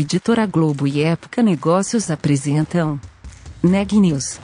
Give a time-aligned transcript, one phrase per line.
[0.00, 3.00] Editora Globo e Época Negócios apresentam
[3.60, 4.38] Neg News,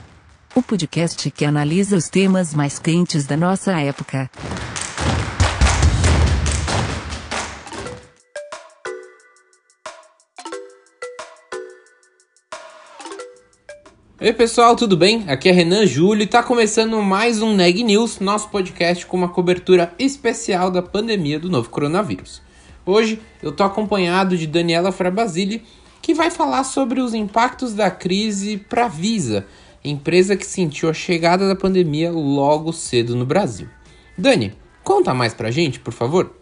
[0.52, 4.28] o podcast que analisa os temas mais quentes da nossa época.
[14.20, 15.24] Oi pessoal, tudo bem?
[15.28, 19.28] Aqui é Renan Júlio e está começando mais um Neg News, nosso podcast com uma
[19.28, 22.42] cobertura especial da pandemia do novo coronavírus.
[22.86, 25.64] Hoje eu estou acompanhado de Daniela Frabasile,
[26.02, 29.46] que vai falar sobre os impactos da crise para a Visa,
[29.82, 33.68] empresa que sentiu a chegada da pandemia logo cedo no Brasil.
[34.18, 36.34] Dani, conta mais pra gente, por favor.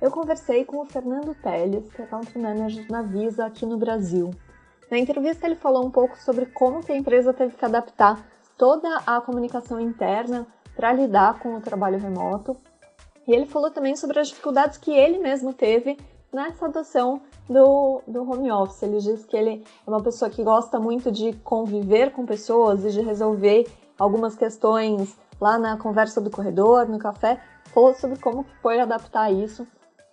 [0.00, 4.30] Eu conversei com o Fernando Teles, que é Country Manager na Visa aqui no Brasil.
[4.90, 8.24] Na entrevista ele falou um pouco sobre como que a empresa teve que adaptar
[8.58, 12.54] toda a comunicação interna para lidar com o trabalho remoto.
[13.28, 15.98] E ele falou também sobre as dificuldades que ele mesmo teve
[16.32, 18.82] nessa adoção do, do home office.
[18.82, 22.90] Ele diz que ele é uma pessoa que gosta muito de conviver com pessoas e
[22.90, 27.38] de resolver algumas questões lá na conversa do corredor, no café.
[27.66, 29.66] Falou sobre como foi adaptar isso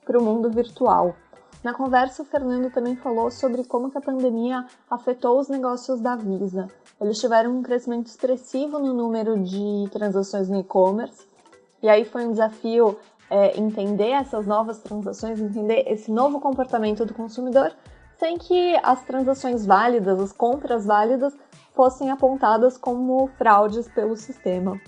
[0.05, 1.15] para o mundo virtual.
[1.63, 6.67] Na conversa, o Fernando também falou sobre como a pandemia afetou os negócios da Visa.
[7.01, 11.25] Eles tiveram um crescimento expressivo no número de transações no e-commerce,
[11.81, 12.97] e aí foi um desafio
[13.29, 17.71] é, entender essas novas transações, entender esse novo comportamento do consumidor,
[18.17, 21.33] sem que as transações válidas, as compras válidas,
[21.73, 24.79] fossem apontadas como fraudes pelo sistema.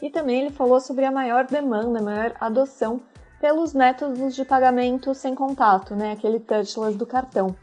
[0.00, 3.00] E também ele falou sobre a maior demanda, a maior adoção
[3.40, 6.12] pelos métodos de pagamento sem contato, né?
[6.12, 7.54] Aquele touchless do cartão.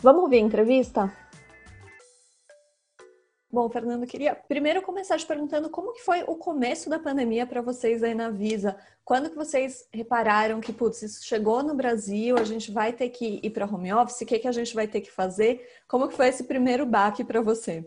[0.00, 1.12] Vamos ouvir a entrevista?
[3.54, 7.60] Bom, Fernando, queria primeiro começar te perguntando como que foi o começo da pandemia para
[7.60, 8.74] vocês aí na Visa.
[9.04, 13.40] Quando que vocês repararam que, putz, isso chegou no Brasil, a gente vai ter que
[13.42, 15.68] ir para home office, o que, que a gente vai ter que fazer?
[15.86, 17.86] Como que foi esse primeiro baque para você?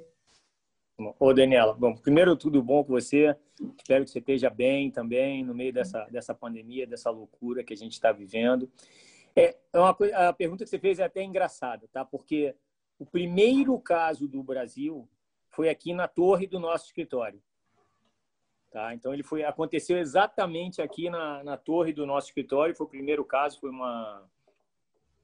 [1.20, 3.36] Ô, Daniela, bom, primeiro tudo bom com você.
[3.76, 7.78] Espero que você esteja bem também no meio dessa, dessa pandemia, dessa loucura que a
[7.78, 8.70] gente está vivendo.
[9.36, 12.06] É, é uma coisa, a pergunta que você fez é até engraçada, tá?
[12.06, 12.54] Porque
[13.00, 15.10] o primeiro caso do Brasil
[15.56, 17.42] foi aqui na torre do nosso escritório.
[18.72, 18.94] Tá?
[18.94, 22.76] Então ele foi aconteceu exatamente aqui na, na torre do nosso escritório.
[22.76, 24.28] Foi o primeiro caso, foi uma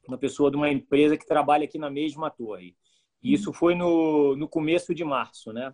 [0.07, 2.75] uma pessoa de uma empresa que trabalha aqui na mesma torre.
[3.21, 5.73] E isso foi no, no começo de março, né?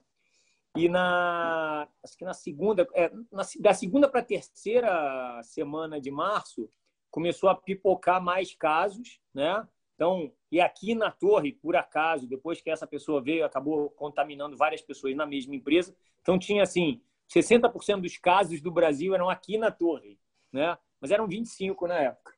[0.75, 6.12] E na, acho que na segunda, é, na, da segunda para a terceira semana de
[6.12, 6.69] março,
[7.09, 9.66] começou a pipocar mais casos, né?
[9.97, 14.80] Então, e aqui na torre, por acaso, depois que essa pessoa veio, acabou contaminando várias
[14.80, 15.96] pessoas na mesma empresa.
[16.22, 20.19] Então, tinha assim, 60% dos casos do Brasil eram aqui na torre,
[20.53, 20.78] né?
[21.02, 22.31] Mas eram 25 na época.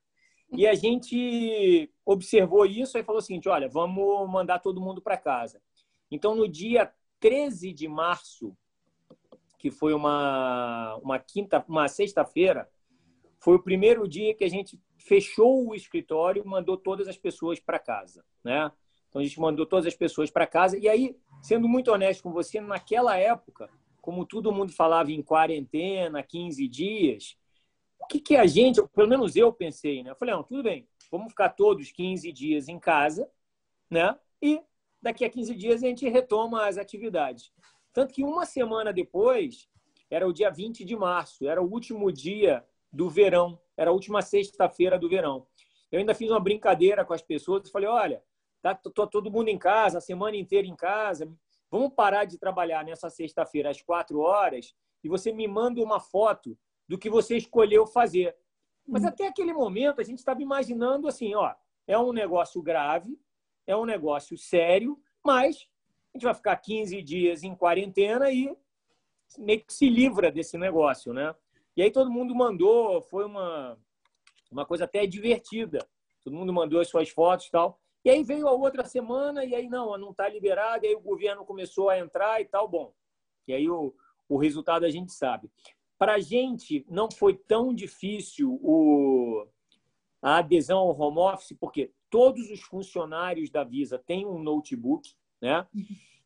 [0.53, 5.17] E a gente observou isso e falou o seguinte: olha, vamos mandar todo mundo para
[5.17, 5.61] casa.
[6.09, 8.55] Então, no dia 13 de março,
[9.57, 12.69] que foi uma, uma quinta, uma sexta-feira,
[13.37, 17.79] foi o primeiro dia que a gente fechou o escritório mandou todas as pessoas para
[17.79, 18.71] casa, né?
[19.09, 22.31] Então a gente mandou todas as pessoas para casa e aí, sendo muito honesto com
[22.31, 23.69] você, naquela época,
[24.01, 27.37] como todo mundo falava em quarentena, 15 dias,
[28.09, 30.09] que, que a gente, pelo menos eu pensei, né?
[30.09, 33.29] Eu falei, não, tudo bem, vamos ficar todos 15 dias em casa,
[33.89, 34.17] né?
[34.41, 34.61] E
[35.01, 37.53] daqui a 15 dias a gente retoma as atividades.
[37.93, 39.69] Tanto que uma semana depois,
[40.09, 44.21] era o dia 20 de março, era o último dia do verão, era a última
[44.21, 45.47] sexta-feira do verão.
[45.89, 48.21] Eu ainda fiz uma brincadeira com as pessoas e falei: olha,
[48.61, 51.33] tá tô todo mundo em casa, a semana inteira em casa,
[51.71, 56.57] vamos parar de trabalhar nessa sexta-feira às quatro horas e você me manda uma foto
[56.89, 58.35] do que você escolheu fazer.
[58.85, 59.09] Mas uhum.
[59.09, 61.55] até aquele momento a gente estava imaginando assim, ó,
[61.87, 63.17] é um negócio grave,
[63.65, 65.69] é um negócio sério, mas
[66.13, 68.53] a gente vai ficar 15 dias em quarentena e
[69.37, 71.33] meio que se livra desse negócio, né?
[71.79, 73.79] E aí todo mundo mandou, foi uma,
[74.51, 75.79] uma coisa até divertida.
[76.21, 77.79] Todo mundo mandou as suas fotos e tal.
[78.03, 80.99] E aí veio a outra semana e aí não, não está liberado, e aí o
[80.99, 82.93] governo começou a entrar e tal, bom.
[83.47, 83.95] E aí o,
[84.27, 85.49] o resultado a gente sabe.
[85.97, 89.47] Para a gente não foi tão difícil o,
[90.21, 95.65] a adesão ao home office, porque todos os funcionários da Visa têm um notebook, né?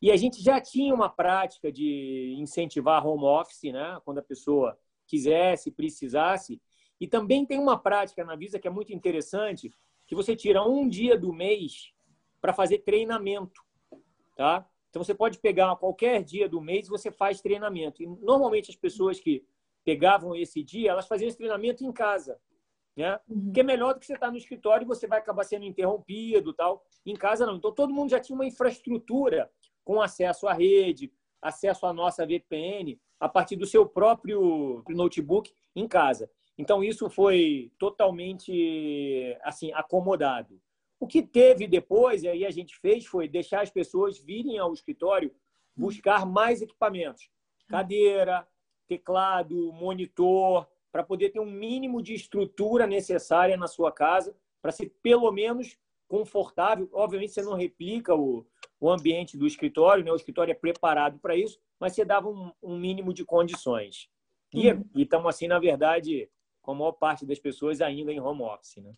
[0.02, 4.02] E a gente já tinha uma prática de incentivar home office, né?
[4.04, 4.76] Quando a pessoa
[5.08, 6.62] quisesse, precisasse.
[7.00, 10.88] E também tem uma prática na Visa que é muito interessante, que você tira um
[10.88, 11.94] dia do mês
[12.42, 13.62] para fazer treinamento,
[14.36, 14.68] tá?
[14.90, 18.04] Então você pode pegar qualquer dia do mês e você faz treinamento.
[18.04, 19.44] E normalmente as pessoas que
[19.84, 22.40] pegavam esse dia, elas faziam esse treinamento em casa.
[22.96, 23.20] né?
[23.28, 23.52] Uhum.
[23.52, 25.66] Que é melhor do que você estar tá no escritório e você vai acabar sendo
[25.66, 26.86] interrompido, tal.
[27.06, 27.56] Em casa não.
[27.56, 29.52] Então todo mundo já tinha uma infraestrutura
[29.84, 31.12] com acesso à rede,
[31.42, 36.30] acesso à nossa VPN a partir do seu próprio notebook em casa.
[36.58, 40.60] Então isso foi totalmente assim acomodado.
[41.00, 44.74] O que teve depois, e aí a gente fez, foi deixar as pessoas virem ao
[44.74, 45.34] escritório
[45.76, 47.30] buscar mais equipamentos,
[47.68, 48.48] cadeira,
[48.88, 54.94] teclado, monitor, para poder ter um mínimo de estrutura necessária na sua casa, para ser
[55.02, 55.78] pelo menos
[56.08, 56.88] confortável.
[56.94, 58.46] Obviamente, você não replica o,
[58.80, 60.12] o ambiente do escritório, né?
[60.12, 64.08] o escritório é preparado para isso, mas você dava um, um mínimo de condições.
[64.54, 64.86] E uhum.
[64.96, 66.30] estamos, assim, na verdade,
[66.62, 68.78] com a maior parte das pessoas ainda em home office.
[68.78, 68.94] Né?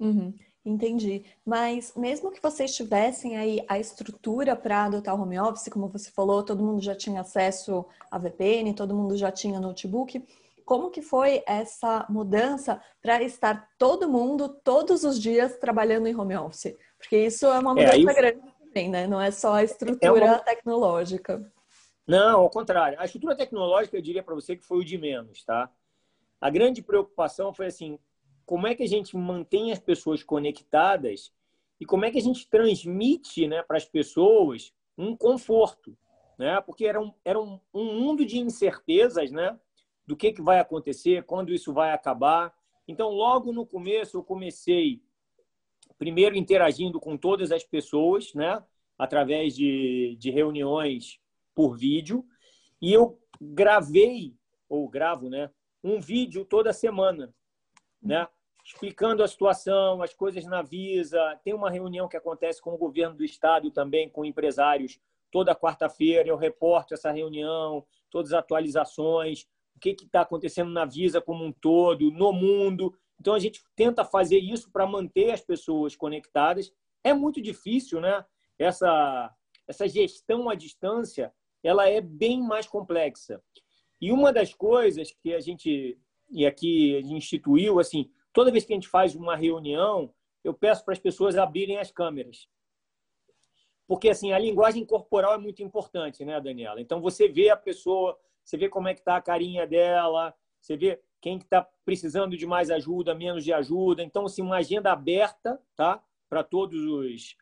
[0.00, 0.34] Uhum.
[0.64, 1.26] Entendi.
[1.44, 6.10] Mas mesmo que vocês tivessem aí a estrutura para adotar o home office, como você
[6.10, 10.24] falou, todo mundo já tinha acesso a VPN, todo mundo já tinha notebook.
[10.64, 16.34] Como que foi essa mudança para estar todo mundo todos os dias trabalhando em home
[16.34, 16.74] office?
[16.96, 19.06] Porque isso é uma é, mudança é, grande também, né?
[19.06, 20.38] Não é só a estrutura é uma...
[20.38, 21.52] tecnológica.
[22.06, 22.98] Não, ao contrário.
[23.00, 25.70] A estrutura tecnológica, eu diria para você que foi o de menos, tá?
[26.40, 27.98] A grande preocupação foi assim,
[28.44, 31.32] como é que a gente mantém as pessoas conectadas
[31.80, 35.96] e como é que a gente transmite né, para as pessoas um conforto,
[36.36, 36.60] né?
[36.60, 39.58] Porque era um, era um, um mundo de incertezas, né?
[40.04, 42.52] Do que, que vai acontecer, quando isso vai acabar.
[42.86, 45.00] Então, logo no começo, eu comecei
[45.96, 48.62] primeiro interagindo com todas as pessoas, né?
[48.98, 51.21] Através de, de reuniões
[51.54, 52.24] por vídeo.
[52.80, 54.34] E eu gravei,
[54.68, 55.50] ou gravo, né?
[55.82, 57.34] Um vídeo toda semana,
[58.00, 58.26] né?
[58.64, 61.38] explicando a situação, as coisas na Visa.
[61.44, 65.00] Tem uma reunião que acontece com o governo do estado também, com empresários,
[65.30, 66.28] toda quarta-feira.
[66.28, 69.46] Eu reporto essa reunião, todas as atualizações,
[69.76, 72.94] o que está acontecendo na Visa como um todo, no mundo.
[73.20, 76.72] Então, a gente tenta fazer isso para manter as pessoas conectadas.
[77.02, 78.24] É muito difícil, né?
[78.58, 79.34] Essa,
[79.66, 83.42] essa gestão à distância ela é bem mais complexa.
[84.00, 85.98] E uma das coisas que a gente
[86.30, 90.12] e aqui instituiu, assim, toda vez que a gente faz uma reunião,
[90.42, 92.48] eu peço para as pessoas abrirem as câmeras.
[93.86, 96.80] Porque assim, a linguagem corporal é muito importante, né, Daniela?
[96.80, 100.76] Então você vê a pessoa, você vê como é que está a carinha dela, você
[100.76, 104.02] vê quem está precisando de mais ajuda, menos de ajuda.
[104.02, 106.02] Então, assim, uma agenda aberta, tá?
[106.28, 107.36] Para todos os,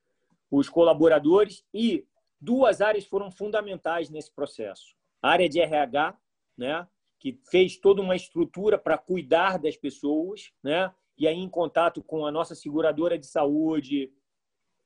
[0.50, 1.64] os colaboradores.
[1.72, 2.06] E
[2.40, 4.94] duas áreas foram fundamentais nesse processo.
[5.22, 6.16] A área de RH,
[6.56, 6.86] né?
[7.20, 10.92] que fez toda uma estrutura para cuidar das pessoas, né?
[11.18, 14.10] E aí em contato com a nossa seguradora de saúde,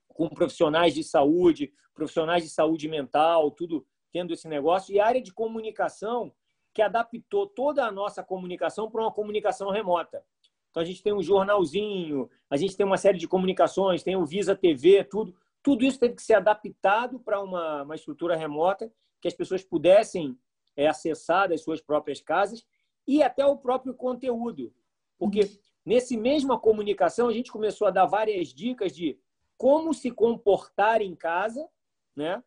[0.09, 5.23] com profissionais de saúde, profissionais de saúde mental, tudo tendo esse negócio e a área
[5.23, 6.35] de comunicação
[6.75, 10.25] que adaptou toda a nossa comunicação para uma comunicação remota.
[10.71, 14.27] Então a gente tem um jornalzinho, a gente tem uma série de comunicações, tem o
[14.27, 15.33] Visa TV, tudo.
[15.65, 20.39] Tudo isso teve que ser adaptado para uma, uma estrutura remota que as pessoas pudessem
[20.77, 22.67] é, acessar das suas próprias casas
[23.09, 24.75] e até o próprio conteúdo.
[25.19, 25.59] Porque uhum.
[25.87, 29.19] nesse mesma comunicação a gente começou a dar várias dicas de
[29.57, 31.67] como se comportar em casa,
[32.15, 32.45] né?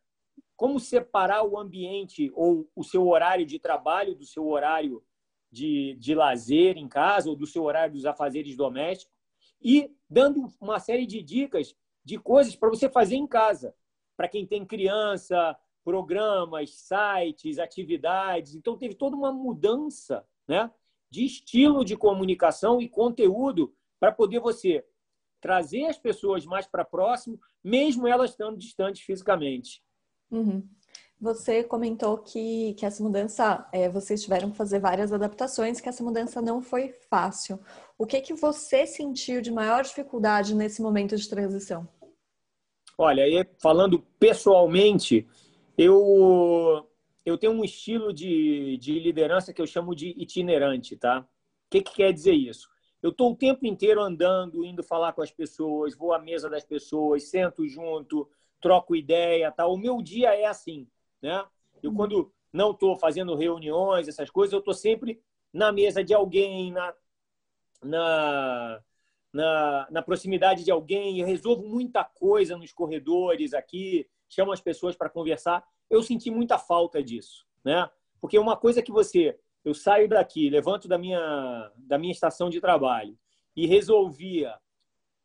[0.56, 5.04] Como separar o ambiente ou o seu horário de trabalho do seu horário
[5.52, 9.12] de, de lazer em casa ou do seu horário dos afazeres domésticos
[9.60, 11.76] e dando uma série de dicas
[12.08, 13.76] de coisas para você fazer em casa.
[14.16, 18.56] Para quem tem criança, programas, sites, atividades.
[18.56, 20.72] Então, teve toda uma mudança né,
[21.10, 24.86] de estilo de comunicação e conteúdo para poder você
[25.42, 29.84] trazer as pessoas mais para próximo, mesmo elas estando distantes fisicamente.
[30.32, 30.66] Uhum.
[31.20, 36.04] Você comentou que, que essa mudança, é, vocês tiveram que fazer várias adaptações, que essa
[36.04, 37.60] mudança não foi fácil.
[37.98, 41.88] O que, que você sentiu de maior dificuldade nesse momento de transição?
[42.98, 45.28] Olha, falando pessoalmente,
[45.78, 46.90] eu,
[47.24, 51.20] eu tenho um estilo de, de liderança que eu chamo de itinerante, tá?
[51.20, 51.26] O
[51.70, 52.68] que, que quer dizer isso?
[53.02, 56.66] Eu estou o tempo inteiro andando, indo falar com as pessoas, vou à mesa das
[56.66, 58.28] pessoas, sento junto,
[58.60, 59.68] troco ideia, tá?
[59.68, 60.88] O meu dia é assim,
[61.22, 61.46] né?
[61.84, 65.22] Eu quando não estou fazendo reuniões, essas coisas, eu estou sempre
[65.54, 66.94] na mesa de alguém, na,
[67.84, 68.84] na,
[69.38, 75.12] na, na proximidade de alguém, resolvo muita coisa nos corredores aqui, chamo as pessoas para
[75.12, 75.64] conversar.
[75.88, 77.88] Eu senti muita falta disso, né?
[78.20, 82.60] Porque uma coisa que você, eu saio daqui, levanto da minha da minha estação de
[82.60, 83.16] trabalho
[83.56, 84.60] e resolvia,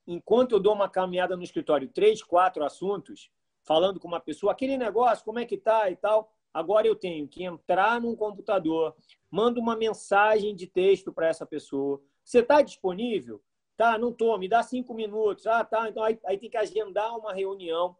[0.06, 3.30] enquanto eu dou uma caminhada no escritório, três, quatro assuntos,
[3.62, 6.30] falando com uma pessoa, aquele negócio, como é que tá e tal.
[6.52, 8.94] Agora eu tenho que entrar num computador,
[9.30, 13.40] mando uma mensagem de texto para essa pessoa, Você está disponível?
[13.82, 15.44] Tá, não estou, me dá cinco minutos.
[15.44, 17.96] Ah, tá, então aí, aí tem que agendar uma reunião.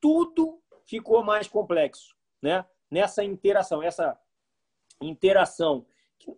[0.00, 2.64] Tudo ficou mais complexo, né?
[2.90, 4.18] Nessa interação, essa
[4.98, 5.84] interação,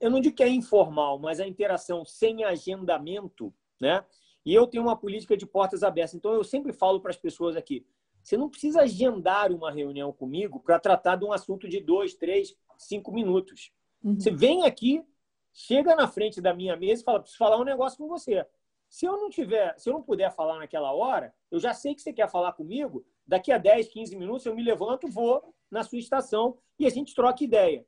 [0.00, 4.04] eu não digo que é informal, mas a interação sem agendamento, né?
[4.44, 6.14] E eu tenho uma política de portas abertas.
[6.14, 7.86] Então, eu sempre falo para as pessoas aqui:
[8.20, 12.52] você não precisa agendar uma reunião comigo para tratar de um assunto de dois, três,
[12.76, 13.70] cinco minutos.
[14.02, 14.18] Uhum.
[14.18, 15.04] Você vem aqui,
[15.52, 18.44] chega na frente da minha mesa e fala: preciso falar um negócio com você.
[18.88, 22.00] Se eu não tiver, se eu não puder falar naquela hora, eu já sei que
[22.00, 23.04] você quer falar comigo.
[23.26, 27.14] Daqui a 10, 15 minutos eu me levanto, vou na sua estação e a gente
[27.14, 27.86] troca ideia.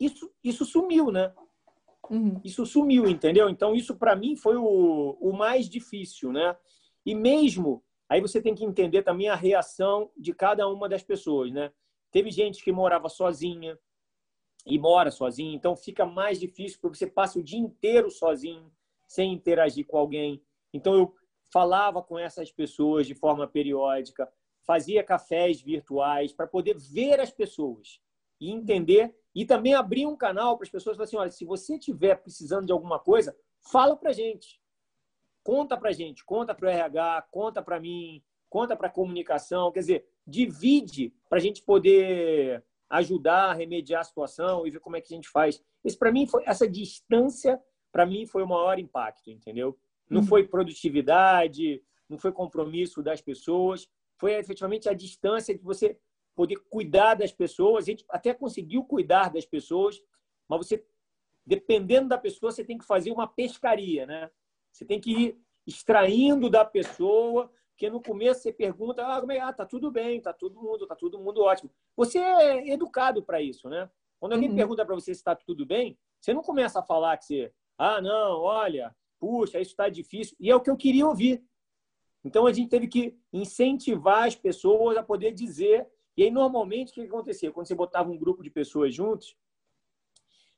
[0.00, 1.32] Isso, isso sumiu, né?
[2.10, 2.40] Uhum.
[2.44, 3.48] Isso sumiu, entendeu?
[3.48, 6.56] Então, isso para mim foi o, o mais difícil, né?
[7.06, 11.52] E mesmo, aí você tem que entender também a reação de cada uma das pessoas,
[11.52, 11.72] né?
[12.10, 13.78] Teve gente que morava sozinha
[14.66, 18.70] e mora sozinha, então fica mais difícil porque você passa o dia inteiro sozinho,
[19.12, 20.42] sem interagir com alguém.
[20.72, 21.14] Então, eu
[21.52, 24.26] falava com essas pessoas de forma periódica,
[24.66, 28.00] fazia cafés virtuais para poder ver as pessoas
[28.40, 31.74] e entender e também abrir um canal para as pessoas falar assim, olha, se você
[31.74, 33.36] estiver precisando de alguma coisa,
[33.70, 34.58] fala para gente.
[35.44, 39.70] Conta para gente, conta para o RH, conta para mim, conta para a comunicação.
[39.72, 45.02] Quer dizer, divide para a gente poder ajudar, remediar a situação e ver como é
[45.02, 45.62] que a gente faz.
[45.84, 47.60] Esse para mim foi essa distância
[47.92, 49.78] para mim foi o maior impacto, entendeu?
[50.08, 50.26] Não uhum.
[50.26, 55.98] foi produtividade, não foi compromisso das pessoas, foi efetivamente a distância de você
[56.34, 57.84] poder cuidar das pessoas.
[57.84, 60.02] A gente até conseguiu cuidar das pessoas,
[60.48, 60.84] mas você,
[61.46, 64.30] dependendo da pessoa, você tem que fazer uma pescaria, né?
[64.72, 69.40] Você tem que ir extraindo da pessoa, porque no começo você pergunta, ah, como é?
[69.40, 71.70] ah tá tudo bem, tá todo mundo, tá todo mundo ótimo.
[71.96, 73.90] Você é educado para isso, né?
[74.18, 74.56] Quando alguém uhum.
[74.56, 78.00] pergunta para você se está tudo bem, você não começa a falar que você, ah,
[78.00, 80.36] não, olha, puxa, isso está difícil.
[80.38, 81.42] E é o que eu queria ouvir.
[82.24, 86.94] Então a gente teve que incentivar as pessoas a poder dizer e aí, normalmente, o
[86.94, 87.50] que acontecia?
[87.50, 89.36] Quando você botava um grupo de pessoas juntos,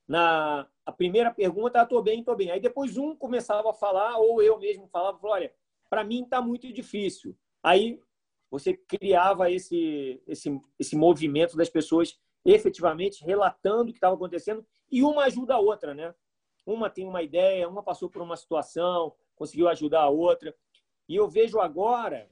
[0.06, 2.50] na a primeira pergunta, ah, tô bem, tô bem.
[2.50, 5.50] Aí depois um começava a falar, ou eu mesmo falava, olha,
[5.88, 7.34] para mim está muito difícil.
[7.62, 7.98] Aí
[8.50, 15.02] você criava esse, esse, esse movimento das pessoas efetivamente relatando o que estava acontecendo e
[15.02, 16.14] uma ajuda a outra, né?
[16.66, 20.54] Uma tem uma ideia, uma passou por uma situação, conseguiu ajudar a outra.
[21.08, 22.28] E eu vejo agora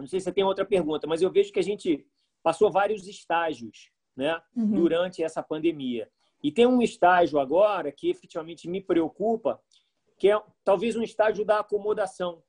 [0.00, 2.06] não sei se você tem outra pergunta, mas eu vejo que a gente
[2.42, 4.70] passou vários estágios né, uhum.
[4.70, 6.10] durante essa pandemia.
[6.42, 9.60] E tem um estágio agora que efetivamente me preocupa,
[10.18, 12.42] que é talvez um estágio da acomodação.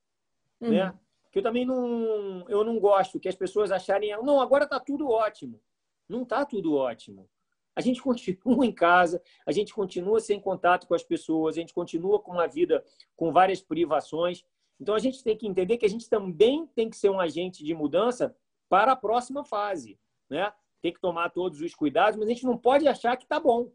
[0.62, 0.70] Uhum.
[0.70, 0.98] Né?
[1.32, 5.10] Que eu também não, eu não gosto que as pessoas acharem, não, agora está tudo
[5.10, 5.62] ótimo.
[6.08, 7.30] Não está tudo ótimo.
[7.75, 11.74] A gente continua em casa, a gente continua sem contato com as pessoas, a gente
[11.74, 12.84] continua com uma vida
[13.16, 14.44] com várias privações.
[14.80, 17.63] Então a gente tem que entender que a gente também tem que ser um agente
[17.63, 18.36] de mudança
[18.68, 20.00] para a próxima fase,
[20.30, 20.51] né?
[20.82, 23.72] Tem que tomar todos os cuidados, mas a gente não pode achar que está bom.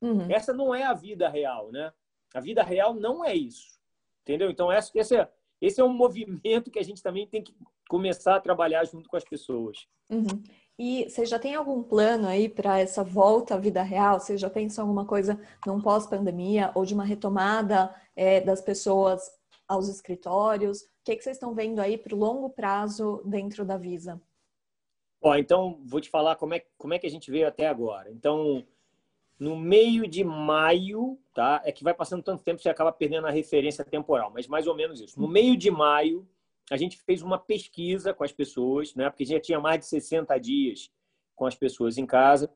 [0.00, 0.30] Uhum.
[0.30, 1.92] Essa não é a vida real, né?
[2.32, 3.78] A vida real não é isso,
[4.22, 4.50] entendeu?
[4.50, 5.28] Então esse, esse, é,
[5.60, 7.54] esse é um movimento que a gente também tem que
[7.88, 9.88] começar a trabalhar junto com as pessoas.
[10.10, 10.42] Uhum.
[10.78, 14.18] E você já tem algum plano aí para essa volta à vida real?
[14.18, 19.30] Você já pensa em alguma coisa num pós-pandemia ou de uma retomada é, das pessoas
[19.68, 20.82] aos escritórios?
[20.82, 24.20] O que, é que vocês estão vendo aí para o longo prazo dentro da Visa?
[25.22, 28.10] Ó, então, vou te falar como é, como é que a gente veio até agora.
[28.10, 28.64] Então,
[29.38, 31.62] no meio de maio, tá?
[31.64, 34.66] É que vai passando tanto tempo que você acaba perdendo a referência temporal, mas mais
[34.66, 35.20] ou menos isso.
[35.20, 36.28] No meio de maio,
[36.70, 39.10] a gente fez uma pesquisa com as pessoas, né?
[39.10, 40.90] Porque já tinha mais de 60 dias
[41.34, 42.50] com as pessoas em casa.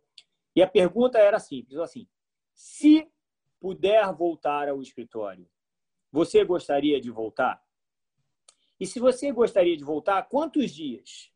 [0.56, 2.08] E a pergunta era simples, assim:
[2.54, 3.06] se
[3.60, 5.48] puder voltar ao escritório,
[6.10, 7.62] você gostaria de voltar?
[8.80, 11.32] E se você gostaria de voltar, quantos dias?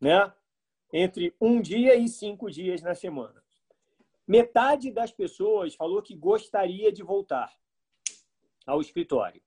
[0.00, 0.32] Né?
[0.92, 3.42] Entre um dia e cinco dias na semana.
[4.26, 7.54] Metade das pessoas falou que gostaria de voltar
[8.66, 9.42] ao escritório.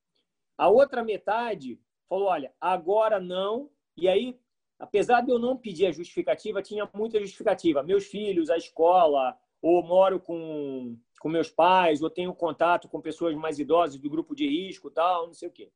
[0.55, 3.69] A outra metade falou: olha, agora não.
[3.95, 4.39] E aí,
[4.79, 7.83] apesar de eu não pedir a justificativa, tinha muita justificativa.
[7.83, 13.35] Meus filhos, a escola, ou moro com com meus pais, ou tenho contato com pessoas
[13.35, 15.71] mais idosas do grupo de risco, tal, não sei o quê.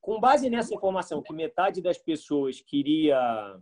[0.00, 3.60] Com base nessa informação, que metade das pessoas queria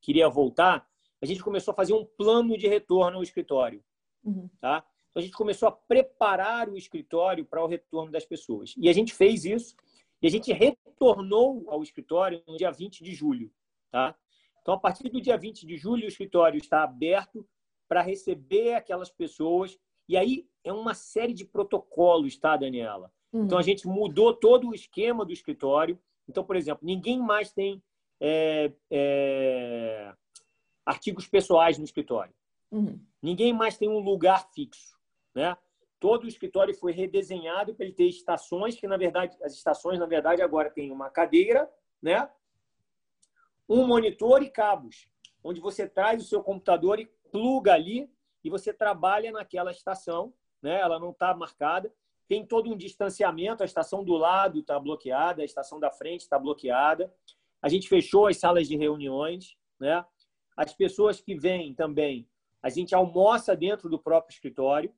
[0.00, 0.88] queria voltar,
[1.20, 3.84] a gente começou a fazer um plano de retorno ao escritório,
[4.24, 4.48] uhum.
[4.60, 4.84] tá?
[5.10, 8.74] Então a gente começou a preparar o escritório para o retorno das pessoas.
[8.76, 9.76] E a gente fez isso
[10.22, 13.52] e a gente retornou ao escritório no dia 20 de julho,
[13.90, 14.14] tá?
[14.60, 17.46] Então a partir do dia 20 de julho o escritório está aberto
[17.88, 23.12] para receber aquelas pessoas E aí é uma série de protocolos, tá, Daniela?
[23.32, 23.44] Uhum.
[23.44, 25.98] Então a gente mudou todo o esquema do escritório.
[26.28, 27.82] Então, por exemplo, ninguém mais tem
[28.20, 30.14] é, é,
[30.86, 32.32] artigos pessoais no escritório.
[32.70, 32.98] Uhum.
[33.20, 34.96] Ninguém mais tem um lugar fixo,
[35.34, 35.56] né?
[36.02, 40.06] Todo o escritório foi redesenhado para ele ter estações que, na verdade, as estações, na
[40.06, 42.28] verdade, agora tem uma cadeira, né?
[43.68, 45.08] Um monitor e cabos,
[45.44, 50.80] onde você traz o seu computador e pluga ali e você trabalha naquela estação, né?
[50.80, 51.94] Ela não está marcada.
[52.26, 53.62] Tem todo um distanciamento.
[53.62, 57.14] A estação do lado está bloqueada, a estação da frente está bloqueada.
[57.62, 60.04] A gente fechou as salas de reuniões, né?
[60.56, 62.28] As pessoas que vêm também,
[62.60, 64.92] a gente almoça dentro do próprio escritório,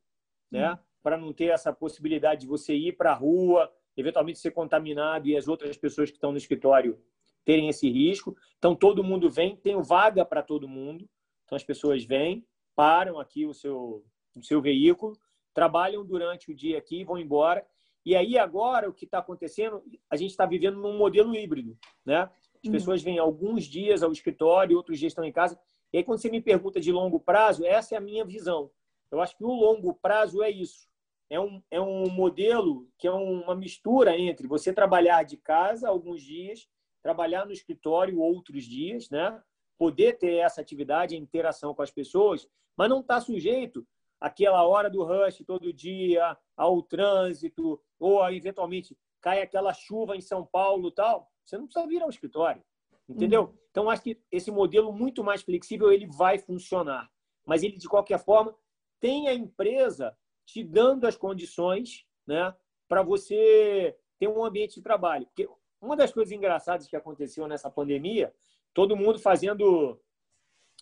[0.51, 0.79] né?
[1.05, 5.37] Para não ter essa possibilidade de você ir para a rua, eventualmente ser contaminado e
[5.37, 6.99] as outras pessoas que estão no escritório
[7.45, 8.35] terem esse risco.
[8.59, 11.07] Então, todo mundo vem, tem vaga para todo mundo.
[11.45, 14.03] Então, as pessoas vêm, param aqui o seu,
[14.35, 15.17] o seu veículo,
[15.53, 17.65] trabalham durante o dia aqui, vão embora.
[18.05, 22.23] E aí, agora, o que está acontecendo, a gente está vivendo num modelo híbrido, né?
[22.23, 22.73] As uhum.
[22.73, 25.59] pessoas vêm alguns dias ao escritório, outros dias estão em casa.
[25.93, 28.71] E aí, quando você me pergunta de longo prazo, essa é a minha visão.
[29.11, 30.89] Eu acho que o longo prazo é isso.
[31.35, 36.23] É um, é um modelo que é uma mistura entre você trabalhar de casa alguns
[36.23, 36.69] dias,
[37.03, 39.43] trabalhar no escritório outros dias, né?
[39.77, 43.85] poder ter essa atividade, a interação com as pessoas, mas não estar tá sujeito
[44.21, 50.47] àquela hora do rush todo dia, ao trânsito, ou eventualmente cai aquela chuva em São
[50.47, 51.29] Paulo tal.
[51.45, 52.63] Você não precisa vir ao escritório,
[53.09, 53.43] entendeu?
[53.43, 53.59] Uhum.
[53.73, 57.11] Então, acho que esse modelo muito mais flexível ele vai funcionar.
[57.45, 58.55] Mas ele, de qualquer forma,
[59.01, 62.55] tem a empresa te dando as condições né,
[62.89, 65.27] para você ter um ambiente de trabalho.
[65.27, 65.49] Porque
[65.81, 68.35] uma das coisas engraçadas que aconteceu nessa pandemia,
[68.73, 70.01] todo mundo fazendo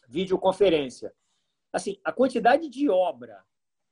[0.09, 1.14] videoconferência.
[1.73, 3.45] Assim, a quantidade de obra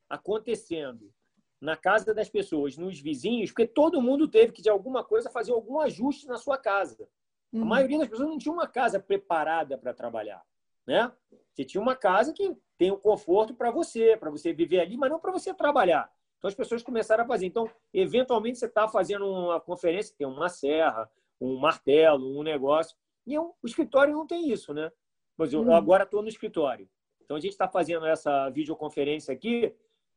[0.09, 1.12] acontecendo
[1.61, 5.53] na casa das pessoas, nos vizinhos, porque todo mundo teve que, de alguma coisa, fazer
[5.53, 7.09] algum ajuste na sua casa.
[7.53, 7.62] Uhum.
[7.62, 10.42] A maioria das pessoas não tinha uma casa preparada para trabalhar.
[10.87, 11.12] Né?
[11.53, 15.11] Você tinha uma casa que tem o conforto para você, para você viver ali, mas
[15.11, 16.11] não para você trabalhar.
[16.38, 17.45] Então as pessoas começaram a fazer.
[17.45, 21.07] Então, eventualmente, você está fazendo uma conferência, tem uma serra,
[21.38, 22.97] um martelo, um negócio.
[23.27, 24.90] E o escritório não tem isso, né?
[25.37, 25.75] Mas eu, uhum.
[25.75, 26.88] agora estou no escritório.
[27.23, 29.75] Então a gente está fazendo essa videoconferência aqui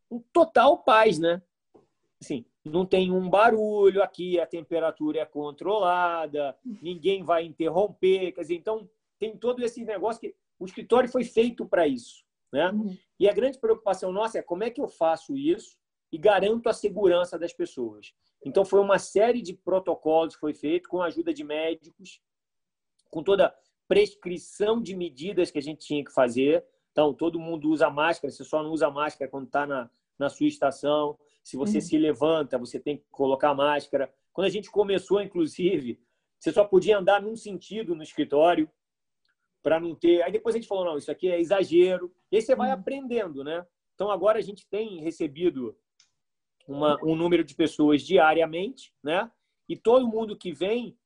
[0.08, 1.41] com total paz, né?
[2.21, 8.32] Assim, não tem um barulho aqui, a temperatura é controlada, ninguém vai interromper.
[8.32, 12.22] Quer dizer, então tem todo esse negócio que o escritório foi feito para isso.
[12.53, 12.69] Né?
[12.69, 12.95] Uhum.
[13.19, 15.75] E a grande preocupação nossa é como é que eu faço isso
[16.11, 18.13] e garanto a segurança das pessoas.
[18.45, 22.21] Então, foi uma série de protocolos que foi feito com a ajuda de médicos,
[23.09, 23.55] com toda a
[23.87, 26.63] prescrição de medidas que a gente tinha que fazer.
[26.91, 29.89] Então, todo mundo usa máscara, você só não usa máscara quando está na,
[30.19, 31.17] na sua estação.
[31.43, 31.81] Se você uhum.
[31.81, 34.13] se levanta, você tem que colocar máscara.
[34.31, 35.99] Quando a gente começou, inclusive,
[36.37, 38.69] você só podia andar num sentido no escritório
[39.63, 40.21] para não ter.
[40.21, 42.13] Aí depois a gente falou, não, isso aqui é exagero.
[42.30, 42.76] E aí você vai uhum.
[42.76, 43.65] aprendendo, né?
[43.95, 45.76] Então agora a gente tem recebido
[46.67, 49.32] uma, um número de pessoas diariamente, né?
[49.67, 50.97] E todo mundo que vem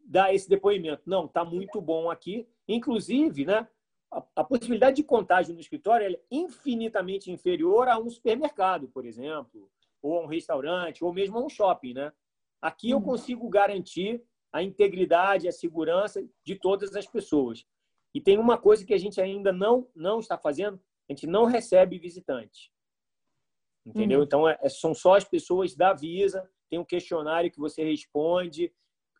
[0.00, 1.02] dá esse depoimento.
[1.06, 2.48] Não, está muito bom aqui.
[2.66, 3.68] Inclusive, né?
[4.10, 9.70] A, a, possibilidade de contágio no escritório é infinitamente inferior a um supermercado, por exemplo,
[10.00, 12.10] ou a um restaurante, ou mesmo a um shopping, né?
[12.62, 13.04] Aqui eu uhum.
[13.04, 17.66] consigo garantir a integridade, a segurança de todas as pessoas.
[18.14, 21.44] E tem uma coisa que a gente ainda não, não está fazendo, a gente não
[21.44, 22.72] recebe visitante.
[23.84, 24.18] Entendeu?
[24.18, 24.24] Uhum.
[24.24, 28.72] Então, é, é, são só as pessoas da Visa, tem um questionário que você responde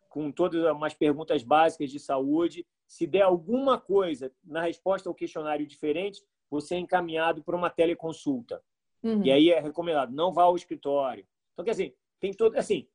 [0.09, 2.67] com todas umas perguntas básicas de saúde.
[2.87, 8.63] Se der alguma coisa na resposta ao questionário diferente, você é encaminhado para uma teleconsulta.
[9.03, 9.23] Uhum.
[9.25, 11.27] E aí é recomendado, não vá ao escritório.
[11.53, 12.57] Então, quer dizer, tem todo.
[12.57, 12.89] Assim,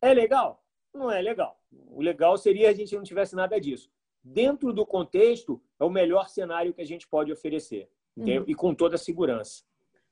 [0.00, 0.62] é legal?
[0.92, 1.58] Não é legal.
[1.70, 3.90] O legal seria a gente não tivesse nada disso
[4.22, 7.88] dentro do contexto, é o melhor cenário que a gente pode oferecer.
[8.16, 8.44] Uhum.
[8.46, 9.62] E com toda a segurança.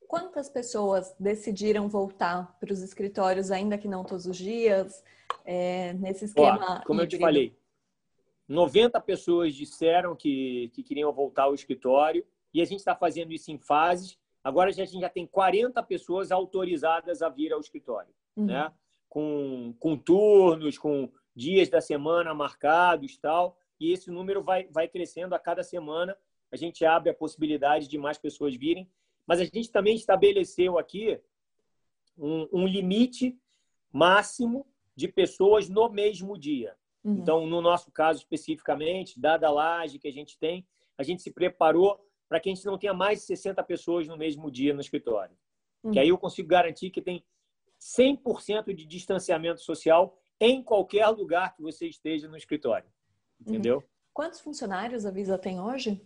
[0.09, 5.05] Quantas pessoas decidiram voltar para os escritórios, ainda que não todos os dias,
[5.45, 6.81] é, nesse esquema?
[6.81, 7.03] Ó, como híbrido?
[7.03, 7.57] eu te falei,
[8.49, 13.53] 90 pessoas disseram que, que queriam voltar ao escritório e a gente está fazendo isso
[13.53, 14.19] em fases.
[14.43, 18.47] Agora a gente já tem 40 pessoas autorizadas a vir ao escritório, uhum.
[18.47, 18.73] né?
[19.09, 25.35] com, com turnos, com dias da semana marcados tal e esse número vai, vai crescendo
[25.35, 26.17] a cada semana.
[26.53, 28.89] A gente abre a possibilidade de mais pessoas virem,
[29.27, 31.19] mas a gente também estabeleceu aqui
[32.19, 33.39] um, um limite
[33.91, 36.77] máximo de pessoas no mesmo dia.
[37.03, 37.15] Uhum.
[37.15, 40.67] Então, no nosso caso especificamente, dada a laje que a gente tem,
[40.99, 44.17] a gente se preparou para que a gente não tenha mais de 60 pessoas no
[44.17, 45.35] mesmo dia no escritório.
[45.93, 47.25] Que aí eu consigo garantir que tem
[47.81, 52.87] 100% de distanciamento social em qualquer lugar que você esteja no escritório.
[53.41, 53.77] Entendeu?
[53.77, 53.83] Uhum.
[54.13, 56.01] Quantos funcionários a Visa tem hoje?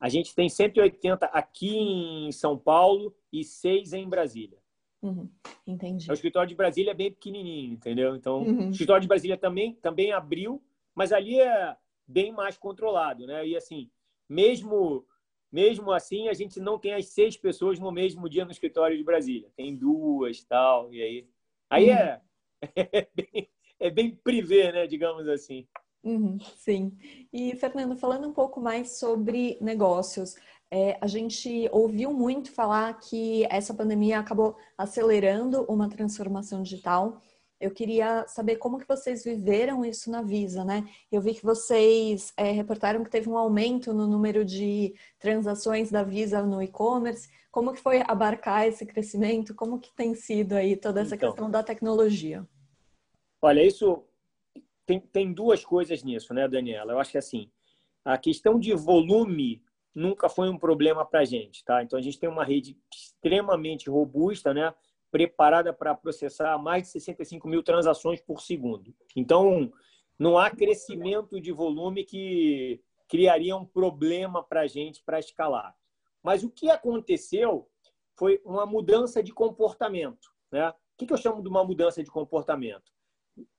[0.00, 4.58] A gente tem 180 aqui em São Paulo e 6 em Brasília.
[5.00, 5.28] Uhum.
[5.66, 6.10] Entendi.
[6.10, 8.16] O escritório de Brasília é bem pequenininho, entendeu?
[8.16, 8.68] Então, uhum.
[8.68, 10.62] o escritório de Brasília também, também abriu,
[10.94, 13.46] mas ali é bem mais controlado, né?
[13.46, 13.90] E assim,
[14.28, 15.06] mesmo
[15.54, 19.04] mesmo assim, a gente não tem as seis pessoas no mesmo dia no escritório de
[19.04, 19.48] Brasília.
[19.54, 21.28] Tem duas, tal, e aí...
[21.70, 21.96] Aí uhum.
[21.96, 22.22] é,
[22.74, 24.86] é, bem, é bem privê, né?
[24.88, 25.64] Digamos assim.
[26.04, 26.92] Uhum, sim.
[27.32, 30.34] E, Fernando, falando um pouco mais sobre negócios,
[30.70, 37.22] é, a gente ouviu muito falar que essa pandemia acabou acelerando uma transformação digital.
[37.58, 40.86] Eu queria saber como que vocês viveram isso na Visa, né?
[41.10, 46.02] Eu vi que vocês é, reportaram que teve um aumento no número de transações da
[46.02, 47.30] Visa no e-commerce.
[47.50, 49.54] Como que foi abarcar esse crescimento?
[49.54, 52.46] Como que tem sido aí toda essa então, questão da tecnologia?
[53.40, 54.04] Olha, isso
[54.86, 56.92] tem, tem duas coisas nisso, né, Daniela?
[56.92, 57.50] Eu acho que assim,
[58.04, 59.62] a questão de volume
[59.94, 61.82] nunca foi um problema para a gente, tá?
[61.82, 64.74] Então a gente tem uma rede extremamente robusta, né?
[65.10, 68.94] Preparada para processar mais de 65 mil transações por segundo.
[69.14, 69.72] Então
[70.18, 75.74] não há crescimento de volume que criaria um problema para a gente para escalar.
[76.22, 77.68] Mas o que aconteceu
[78.16, 80.70] foi uma mudança de comportamento, né?
[80.70, 82.92] O que eu chamo de uma mudança de comportamento?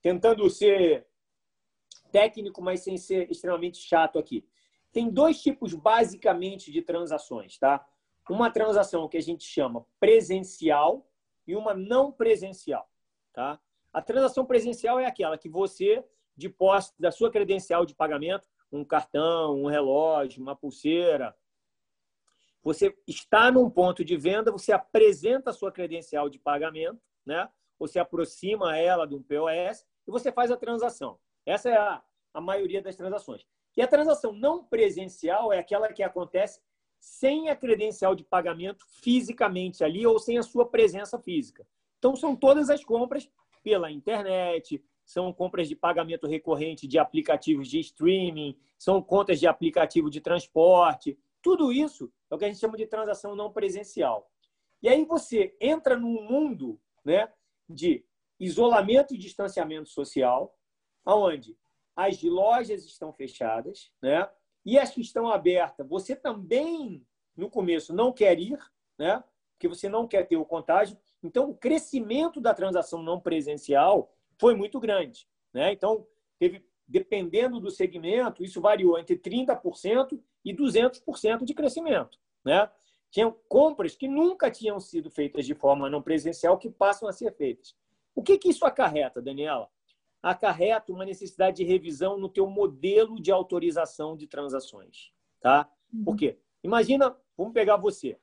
[0.02, 1.06] Tentando ser
[2.16, 4.48] técnico, mas sem ser extremamente chato aqui.
[4.94, 7.86] Tem dois tipos basicamente de transações, tá?
[8.30, 11.06] Uma transação que a gente chama presencial
[11.46, 12.90] e uma não presencial,
[13.34, 13.60] tá?
[13.92, 16.06] A transação presencial é aquela que você,
[16.38, 21.36] de posse da sua credencial de pagamento, um cartão, um relógio, uma pulseira,
[22.64, 27.50] você está num ponto de venda, você apresenta a sua credencial de pagamento, né?
[27.78, 31.20] Você aproxima ela de um POS e você faz a transação.
[31.46, 32.02] Essa é a,
[32.34, 33.46] a maioria das transações.
[33.78, 36.62] E a transação não presencial é aquela que acontece
[37.00, 41.68] sem a credencial de pagamento fisicamente ali ou sem a sua presença física.
[42.00, 43.30] Então, são todas as compras
[43.64, 50.10] pela internet, são compras de pagamento recorrente de aplicativos de streaming, são contas de aplicativo
[50.10, 51.18] de transporte.
[51.42, 54.30] Tudo isso é o que a gente chama de transação não presencial.
[54.82, 57.32] E aí você entra num mundo né,
[57.70, 58.04] de
[58.40, 60.56] isolamento e distanciamento social,
[61.06, 61.58] aonde
[61.96, 64.28] as lojas estão fechadas, né?
[64.66, 67.06] E as que estão abertas, você também
[67.38, 68.58] no começo não quer ir,
[68.98, 69.24] né?
[69.54, 70.98] Porque você não quer ter o contágio.
[71.24, 75.72] Então, o crescimento da transação não presencial foi muito grande, né?
[75.72, 76.06] Então,
[76.38, 82.70] teve dependendo do segmento, isso variou entre 30% e 200% de crescimento, né?
[83.10, 87.34] Tinham compras que nunca tinham sido feitas de forma não presencial que passam a ser
[87.34, 87.76] feitas.
[88.14, 89.70] O que, que isso acarreta, Daniela?
[90.26, 95.70] Acarreta uma necessidade de revisão no teu modelo de autorização de transações, tá?
[95.94, 96.04] Uhum.
[96.04, 96.40] Por quê?
[96.64, 98.18] Imagina, vamos pegar você.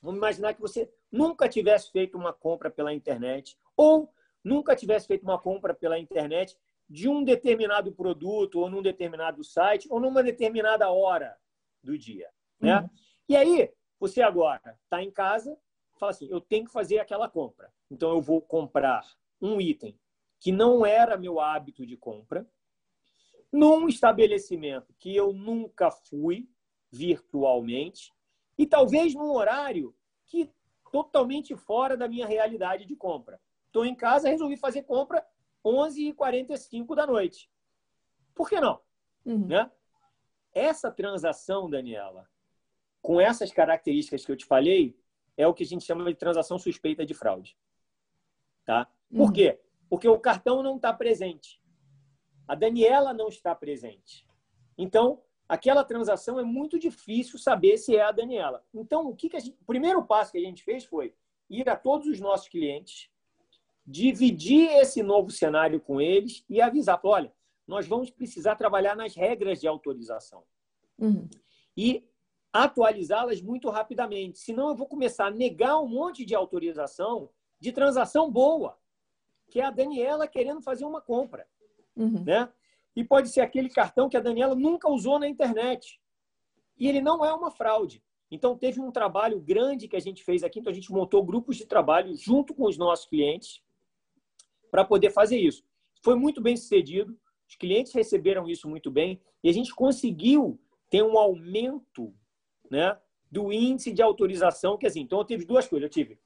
[0.00, 4.10] Vamos imaginar que você nunca tivesse feito uma compra pela internet ou
[4.42, 6.56] nunca tivesse feito uma compra pela internet
[6.88, 11.36] de um determinado produto ou num determinado site ou numa determinada hora
[11.82, 12.80] do dia, né?
[12.80, 12.90] Uhum.
[13.28, 15.54] E aí, você agora está em casa,
[15.98, 17.70] fala assim, eu tenho que fazer aquela compra.
[17.90, 19.04] Então, eu vou comprar
[19.38, 19.99] um item
[20.40, 22.50] que não era meu hábito de compra,
[23.52, 26.48] num estabelecimento que eu nunca fui
[26.90, 28.12] virtualmente
[28.56, 29.94] e talvez num horário
[30.26, 30.50] que
[30.90, 33.40] totalmente fora da minha realidade de compra.
[33.66, 35.24] Estou em casa, resolvi fazer compra
[35.64, 37.50] 11h45 da noite.
[38.34, 38.80] Por que não?
[39.24, 39.46] Uhum.
[39.46, 39.70] Né?
[40.52, 42.28] Essa transação, Daniela,
[43.02, 44.98] com essas características que eu te falei,
[45.36, 47.56] é o que a gente chama de transação suspeita de fraude.
[48.64, 48.86] Tá?
[49.10, 49.32] Por uhum.
[49.32, 49.60] quê?
[49.90, 51.60] Porque o cartão não está presente.
[52.46, 54.26] A Daniela não está presente.
[54.78, 58.64] Então, aquela transação é muito difícil saber se é a Daniela.
[58.72, 59.58] Então, o que, que gente...
[59.60, 61.12] o primeiro passo que a gente fez foi
[61.50, 63.10] ir a todos os nossos clientes,
[63.84, 67.32] dividir esse novo cenário com eles e avisar, olha,
[67.66, 70.44] nós vamos precisar trabalhar nas regras de autorização.
[70.96, 71.28] Uhum.
[71.76, 72.08] E
[72.52, 74.38] atualizá-las muito rapidamente.
[74.38, 78.79] Senão, eu vou começar a negar um monte de autorização de transação boa
[79.50, 81.46] que é a Daniela querendo fazer uma compra.
[81.96, 82.24] Uhum.
[82.24, 82.48] Né?
[82.94, 86.00] E pode ser aquele cartão que a Daniela nunca usou na internet.
[86.78, 88.02] E ele não é uma fraude.
[88.30, 90.60] Então, teve um trabalho grande que a gente fez aqui.
[90.60, 93.60] Então, a gente montou grupos de trabalho junto com os nossos clientes
[94.70, 95.64] para poder fazer isso.
[96.02, 97.18] Foi muito bem sucedido.
[97.48, 99.20] Os clientes receberam isso muito bem.
[99.42, 102.14] E a gente conseguiu ter um aumento
[102.70, 102.96] né,
[103.30, 104.78] do índice de autorização.
[104.78, 105.84] Que assim, então, eu tive duas coisas.
[105.84, 106.18] Eu tive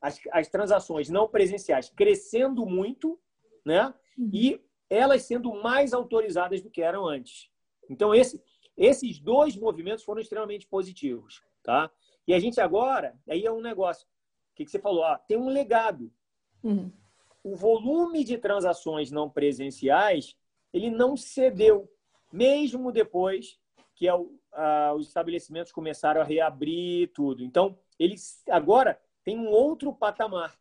[0.00, 3.18] as, as transações não presenciais crescendo muito,
[3.64, 3.94] né?
[4.16, 4.30] Uhum.
[4.32, 7.48] E elas sendo mais autorizadas do que eram antes.
[7.88, 8.42] Então, esse,
[8.76, 11.90] esses dois movimentos foram extremamente positivos, tá?
[12.26, 15.04] E a gente agora, aí é um negócio, o que, que você falou?
[15.04, 16.12] Ah, tem um legado.
[16.62, 16.92] Uhum.
[17.42, 20.36] O volume de transações não presenciais,
[20.72, 21.90] ele não cedeu,
[22.32, 23.58] mesmo depois
[23.94, 27.44] que é o, a, os estabelecimentos começaram a reabrir tudo.
[27.44, 28.98] Então, eles agora
[29.30, 30.58] tem um outro patamar.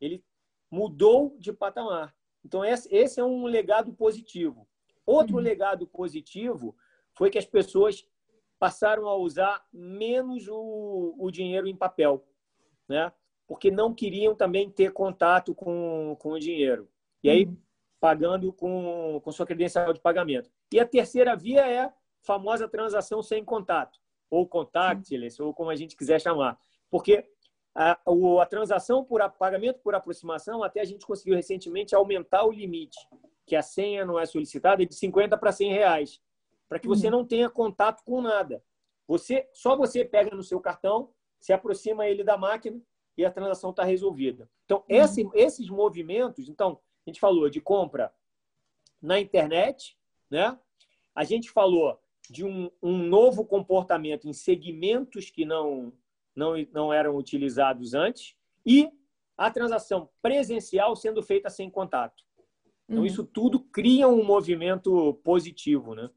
[0.00, 0.24] Ele
[0.68, 2.12] mudou de patamar.
[2.44, 4.66] Então, esse é um legado positivo.
[5.06, 5.42] Outro uhum.
[5.42, 6.76] legado positivo
[7.12, 8.04] foi que as pessoas
[8.58, 12.26] passaram a usar menos o, o dinheiro em papel,
[12.88, 13.12] né?
[13.46, 16.90] porque não queriam também ter contato com, com o dinheiro.
[17.22, 17.56] E aí, uhum.
[18.00, 20.50] pagando com, com sua credencial de pagamento.
[20.72, 25.76] E a terceira via é a famosa transação sem contato, ou contactless, ou como a
[25.76, 26.58] gente quiser chamar.
[26.90, 27.24] Porque
[27.80, 27.96] a,
[28.42, 32.98] a transação por pagamento por aproximação, até a gente conseguiu recentemente aumentar o limite,
[33.46, 36.20] que a senha não é solicitada, de 50 para 100 reais,
[36.68, 37.12] para que você uhum.
[37.12, 38.64] não tenha contato com nada.
[39.06, 42.82] Você Só você pega no seu cartão, se aproxima ele da máquina
[43.16, 44.50] e a transação está resolvida.
[44.64, 44.84] Então, uhum.
[44.88, 48.12] esse, esses movimentos, então, a gente falou de compra
[49.00, 49.96] na internet,
[50.28, 50.58] né?
[51.14, 51.96] A gente falou
[52.28, 55.92] de um, um novo comportamento em segmentos que não
[56.38, 58.88] não, não eram utilizados antes, e
[59.36, 62.22] a transação presencial sendo feita sem contato.
[62.88, 63.06] Então, uhum.
[63.06, 66.08] isso tudo cria um movimento positivo, né?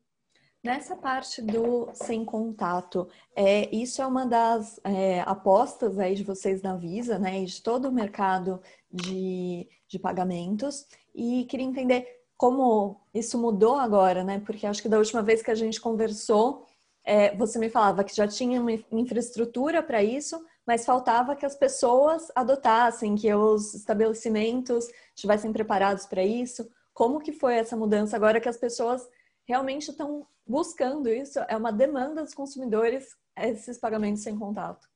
[0.64, 6.62] Nessa parte do sem contato, é, isso é uma das é, apostas aí de vocês
[6.62, 7.42] na Visa, né?
[7.42, 10.86] E de todo o mercado de, de pagamentos.
[11.16, 14.40] E queria entender como isso mudou agora, né?
[14.46, 16.66] Porque acho que da última vez que a gente conversou,
[17.04, 21.56] é, você me falava que já tinha uma infraestrutura para isso, mas faltava que as
[21.56, 26.70] pessoas adotassem, que os estabelecimentos estivessem preparados para isso.
[26.94, 29.08] Como que foi essa mudança agora que as pessoas
[29.46, 31.40] realmente estão buscando isso?
[31.48, 34.88] É uma demanda dos consumidores esses pagamentos sem contato.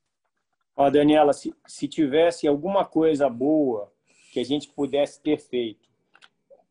[0.76, 3.92] Ó, Daniela, se, se tivesse alguma coisa boa
[4.32, 5.90] que a gente pudesse ter feito,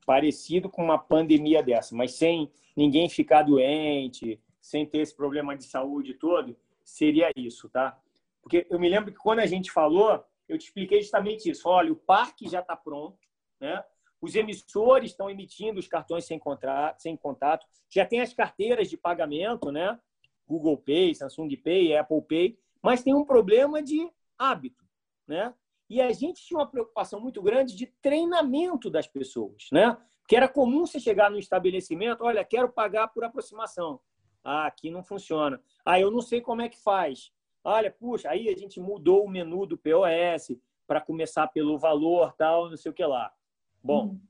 [0.04, 5.64] parecido com uma pandemia dessa, mas sem ninguém ficar doente, sem ter esse problema de
[5.64, 8.00] saúde todo, seria isso, tá?
[8.40, 11.68] Porque eu me lembro que quando a gente falou, eu te expliquei justamente isso.
[11.68, 13.18] Olha, o parque já está pronto,
[13.60, 13.84] né?
[14.22, 17.66] Os emissores estão emitindo os cartões sem, contrato, sem contato.
[17.90, 20.00] Já tem as carteiras de pagamento, né?
[20.48, 22.58] Google Pay, Samsung Pay, Apple Pay.
[22.82, 24.82] Mas tem um problema de hábito,
[25.28, 25.52] né?
[25.90, 29.94] E a gente tinha uma preocupação muito grande de treinamento das pessoas, né?
[30.20, 34.00] Porque era comum você chegar no estabelecimento, olha, quero pagar por aproximação.
[34.44, 35.60] Ah, aqui não funciona.
[35.84, 37.32] Ah, eu não sei como é que faz.
[37.64, 40.54] Olha, puxa, aí a gente mudou o menu do POS
[40.86, 43.34] para começar pelo valor, tal, não sei o que lá.
[43.82, 44.20] Bom, hum.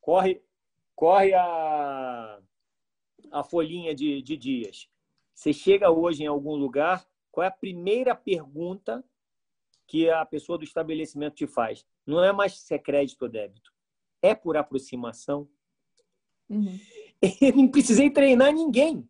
[0.00, 0.42] corre,
[0.94, 2.40] corre a,
[3.30, 4.88] a folhinha de, de dias.
[5.34, 9.04] Você chega hoje em algum lugar, qual é a primeira pergunta
[9.86, 11.84] que a pessoa do estabelecimento te faz?
[12.06, 13.70] Não é mais se é crédito ou débito.
[14.22, 15.46] É por aproximação.
[16.48, 16.78] Uhum.
[17.40, 19.06] Eu não precisei treinar ninguém.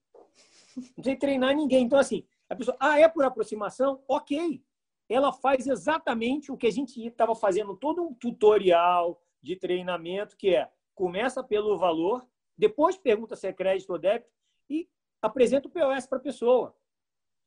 [0.77, 1.85] Não tem treinar ninguém.
[1.85, 4.03] Então, assim, a pessoa, ah, é por aproximação?
[4.07, 4.63] Ok.
[5.09, 10.55] Ela faz exatamente o que a gente estava fazendo, todo um tutorial de treinamento, que
[10.55, 14.31] é começa pelo valor, depois pergunta se é crédito ou débito
[14.69, 14.89] e
[15.21, 16.75] apresenta o POS para a pessoa.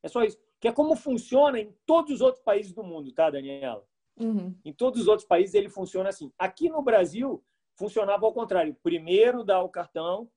[0.03, 0.37] É só isso.
[0.59, 3.85] Que é como funciona em todos os outros países do mundo, tá, Daniela?
[4.17, 4.55] Uhum.
[4.63, 6.31] Em todos os outros países ele funciona assim.
[6.37, 7.43] Aqui no Brasil,
[7.75, 8.75] funcionava ao contrário.
[8.83, 10.29] Primeiro dá o cartão,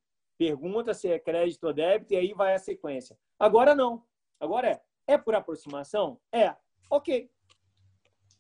[0.43, 3.17] pergunta se é crédito ou débito e aí vai a sequência.
[3.39, 4.03] Agora não.
[4.41, 6.19] Agora é, é por aproximação?
[6.33, 6.57] É.
[6.91, 7.31] Ok.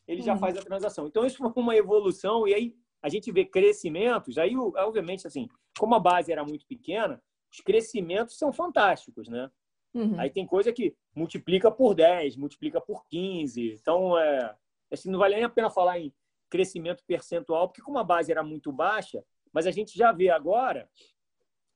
[0.08, 0.38] Ele já uhum.
[0.40, 1.06] faz a transação.
[1.06, 4.36] Então isso foi uma evolução e aí a gente vê crescimentos.
[4.36, 9.48] Aí, obviamente, assim, como a base era muito pequena, os crescimentos são fantásticos, né?
[9.94, 10.18] Uhum.
[10.18, 13.74] Aí tem coisa que multiplica por 10, multiplica por 15.
[13.80, 14.56] Então, é,
[14.90, 16.12] assim, não vale nem a pena falar em
[16.50, 20.88] crescimento percentual, porque como a base era muito baixa, mas a gente já vê agora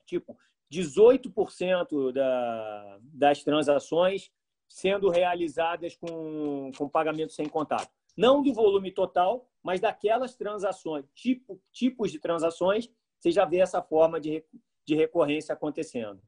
[0.06, 0.36] tipo
[0.72, 4.30] 18% da, das transações
[4.68, 7.90] sendo realizadas com, com pagamento sem contato.
[8.16, 13.82] Não do volume total, mas daquelas transações, tipo, tipos de transações, você já vê essa
[13.82, 14.44] forma de,
[14.84, 16.20] de recorrência acontecendo.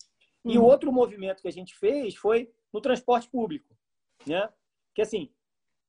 [0.44, 0.52] Uhum.
[0.52, 3.76] E o outro movimento que a gente fez foi no transporte público.
[4.26, 4.48] Né?
[4.94, 5.32] Que assim,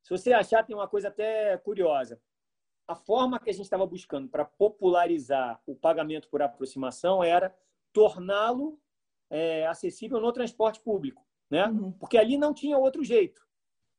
[0.01, 2.21] se você achar, tem uma coisa até curiosa.
[2.87, 7.55] A forma que a gente estava buscando para popularizar o pagamento por aproximação era
[7.93, 8.79] torná-lo
[9.29, 11.67] é, acessível no transporte público, né?
[11.67, 11.91] Uhum.
[11.93, 13.41] Porque ali não tinha outro jeito,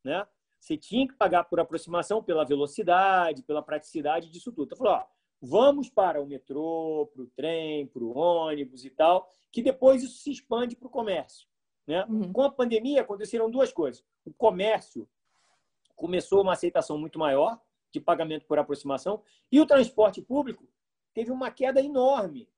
[0.05, 0.27] né?
[0.59, 4.67] Você tinha que pagar por aproximação pela velocidade, pela praticidade disso tudo.
[4.67, 5.07] Então, falou, ó,
[5.41, 10.19] vamos para o metrô, para o trem, para o ônibus e tal, que depois isso
[10.19, 11.49] se expande para o comércio.
[11.87, 12.05] Né?
[12.05, 12.33] Uhum.
[12.33, 14.05] Com a pandemia, aconteceram duas coisas.
[14.25, 15.09] O comércio
[15.97, 17.59] começou uma aceitação muito maior
[17.91, 20.69] de pagamento por aproximação e o transporte público
[21.15, 22.49] teve uma queda enorme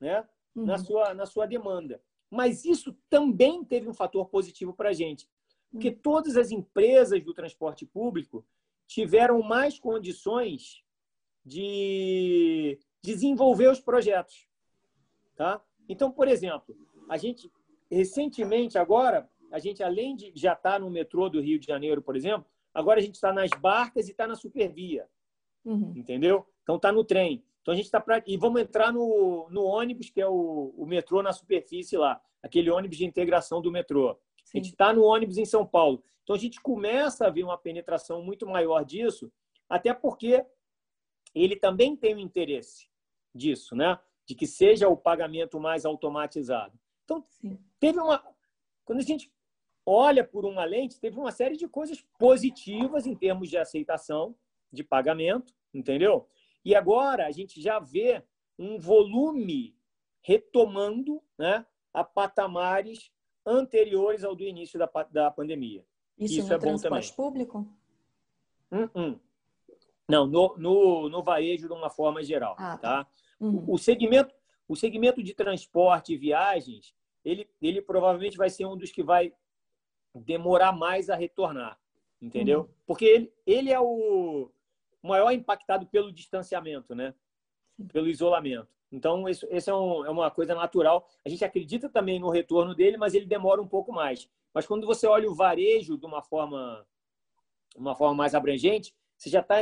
[0.00, 0.26] né?
[0.54, 0.64] Uhum.
[0.64, 2.00] na, sua, na sua demanda.
[2.30, 5.28] Mas isso também teve um fator positivo para a gente,
[5.70, 5.98] porque uhum.
[6.02, 8.44] todas as empresas do transporte público
[8.86, 10.82] tiveram mais condições
[11.44, 14.48] de desenvolver os projetos.
[15.36, 15.62] Tá?
[15.88, 16.76] Então, por exemplo,
[17.08, 17.50] a gente
[17.90, 22.00] recentemente agora, a gente além de já estar tá no metrô do Rio de Janeiro,
[22.02, 25.06] por exemplo, agora a gente está nas barcas e está na supervia.
[25.64, 25.92] Uhum.
[25.96, 26.46] Entendeu?
[26.62, 27.44] Então está no trem.
[27.64, 28.22] Então a gente está pra...
[28.26, 32.70] e vamos entrar no, no ônibus que é o, o metrô na superfície lá, aquele
[32.70, 34.20] ônibus de integração do metrô.
[34.44, 34.58] Sim.
[34.58, 36.04] A gente está no ônibus em São Paulo.
[36.22, 39.32] Então a gente começa a ver uma penetração muito maior disso,
[39.66, 40.44] até porque
[41.34, 42.86] ele também tem o interesse
[43.34, 43.98] disso, né?
[44.26, 46.78] De que seja o pagamento mais automatizado.
[47.04, 47.58] Então, Sim.
[47.80, 48.22] teve uma.
[48.84, 49.32] Quando a gente
[49.86, 54.36] olha por uma lente, teve uma série de coisas positivas em termos de aceitação
[54.70, 56.28] de pagamento, entendeu?
[56.64, 58.22] E agora a gente já vê
[58.58, 59.76] um volume
[60.22, 63.12] retomando né, a patamares
[63.44, 65.84] anteriores ao do início da, da pandemia.
[66.18, 67.12] Isso, Isso é bom também.
[67.14, 67.68] público?
[68.72, 69.18] Hum, hum.
[70.08, 72.54] Não, no, no, no varejo de uma forma geral.
[72.58, 73.06] Ah, tá.
[73.40, 73.64] Uhum.
[73.68, 74.34] O, segmento,
[74.68, 79.32] o segmento de transporte e viagens, ele, ele provavelmente vai ser um dos que vai
[80.14, 81.78] demorar mais a retornar,
[82.20, 82.60] entendeu?
[82.60, 82.68] Uhum.
[82.86, 84.50] Porque ele, ele é o,
[85.08, 87.14] maior impactado pelo distanciamento, né?
[87.92, 88.68] Pelo isolamento.
[88.90, 91.08] Então, isso, isso é, um, é, uma coisa natural.
[91.24, 94.28] A gente acredita também no retorno dele, mas ele demora um pouco mais.
[94.52, 96.86] Mas quando você olha o varejo de uma forma,
[97.76, 99.56] uma forma mais abrangente, você já está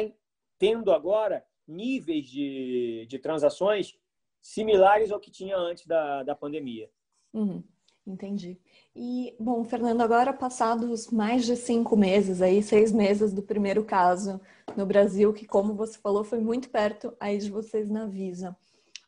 [0.59, 3.99] tendo agora níveis de, de transações
[4.41, 6.91] similares ao que tinha antes da, da pandemia.
[7.33, 7.65] Uhum.
[8.07, 8.59] Entendi.
[8.97, 14.41] E, bom, Fernando, agora passados mais de cinco meses, aí seis meses do primeiro caso
[14.77, 18.57] no Brasil, que, como você falou, foi muito perto aí de vocês na Visa.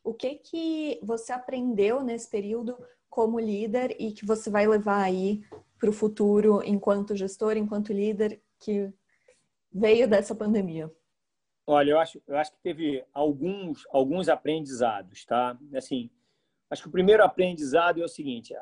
[0.05, 2.77] O que que você aprendeu nesse período
[3.11, 5.43] como líder e que você vai levar aí
[5.79, 8.93] para o futuro enquanto gestor, enquanto líder que
[9.73, 10.91] veio dessa pandemia?
[11.67, 15.59] Olha, eu acho, eu acho que teve alguns, alguns aprendizados, tá?
[15.75, 16.11] Assim,
[16.71, 18.55] acho que o primeiro aprendizado é o seguinte: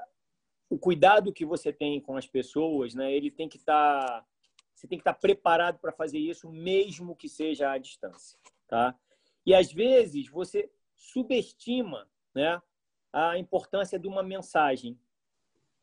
[0.73, 3.13] o cuidado que você tem com as pessoas, né?
[3.13, 4.27] Ele tem que estar, tá,
[4.75, 8.99] você tem que estar tá preparado para fazer isso, mesmo que seja à distância, tá?
[9.45, 12.59] E às vezes você subestima, né?
[13.13, 14.99] A importância de uma mensagem.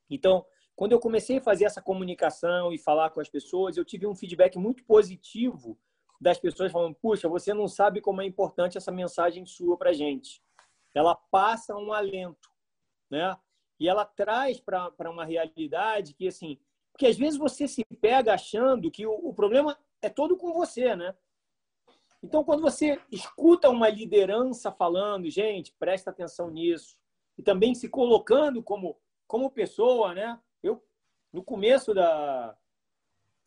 [0.10, 0.43] Então,
[0.75, 4.15] quando eu comecei a fazer essa comunicação e falar com as pessoas, eu tive um
[4.15, 5.78] feedback muito positivo
[6.19, 10.41] das pessoas falando: puxa, você não sabe como é importante essa mensagem sua para gente.
[10.95, 12.49] Ela passa um alento,
[13.08, 13.38] né?
[13.80, 16.60] E ela traz para uma realidade que, assim,
[16.92, 20.96] porque às vezes você se pega achando que o, o problema é todo com você,
[20.96, 21.15] né?
[22.22, 26.98] Então, quando você escuta uma liderança falando, gente, presta atenção nisso,
[27.38, 30.38] e também se colocando como, como pessoa, né?
[30.62, 30.84] Eu,
[31.32, 32.58] no começo da,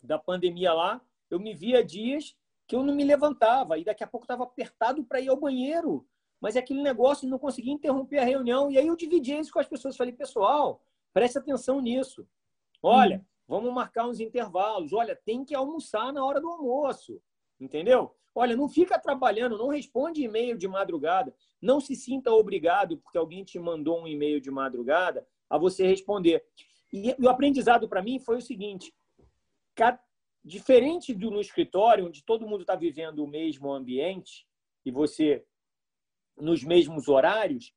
[0.02, 2.34] da pandemia lá, eu me via dias
[2.66, 6.06] que eu não me levantava e daqui a pouco estava apertado para ir ao banheiro
[6.42, 8.68] mas é aquele negócio não conseguia interromper a reunião.
[8.68, 9.96] E aí eu dividi isso com as pessoas.
[9.96, 10.82] Falei, pessoal,
[11.14, 12.26] preste atenção nisso.
[12.82, 13.24] Olha, hum.
[13.46, 14.92] vamos marcar uns intervalos.
[14.92, 17.22] Olha, tem que almoçar na hora do almoço.
[17.60, 18.12] Entendeu?
[18.34, 21.32] Olha, não fica trabalhando, não responde e-mail de madrugada.
[21.60, 26.44] Não se sinta obrigado, porque alguém te mandou um e-mail de madrugada, a você responder.
[26.92, 28.92] E, o aprendizado para mim foi o seguinte:
[30.44, 34.44] diferente do no escritório, onde todo mundo está vivendo o mesmo ambiente,
[34.84, 35.44] e você
[36.36, 37.74] nos mesmos horários,